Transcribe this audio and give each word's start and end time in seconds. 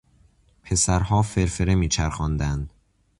پسرها 0.63 1.21
فرفره 1.21 1.75
میچرخانند. 1.75 2.73